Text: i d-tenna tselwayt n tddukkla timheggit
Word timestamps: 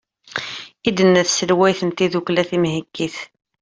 i 0.87 0.93
d-tenna 0.93 1.23
tselwayt 1.27 1.79
n 1.83 1.89
tddukkla 1.91 2.43
timheggit 2.49 3.15